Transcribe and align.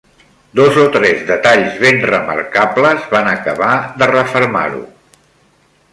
Dos 0.59 0.77
o 0.83 0.85
tres 0.95 1.19
detalls 1.27 1.77
ben 1.83 2.01
remarcables 2.11 3.05
van 3.15 3.31
acabar 3.35 3.71
de 4.03 4.11
refermar-ho. 4.17 4.85